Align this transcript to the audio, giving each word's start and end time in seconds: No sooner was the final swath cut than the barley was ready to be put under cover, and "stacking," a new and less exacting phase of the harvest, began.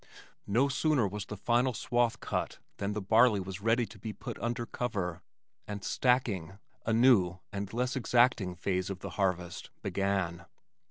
No 0.47 0.67
sooner 0.67 1.07
was 1.07 1.27
the 1.27 1.37
final 1.37 1.75
swath 1.75 2.19
cut 2.21 2.57
than 2.77 2.93
the 2.93 3.03
barley 3.03 3.39
was 3.39 3.61
ready 3.61 3.85
to 3.85 3.99
be 3.99 4.13
put 4.13 4.39
under 4.39 4.65
cover, 4.65 5.21
and 5.67 5.83
"stacking," 5.83 6.57
a 6.87 6.91
new 6.91 7.37
and 7.51 7.71
less 7.71 7.95
exacting 7.95 8.55
phase 8.55 8.89
of 8.89 9.01
the 9.01 9.11
harvest, 9.11 9.69
began. 9.83 10.45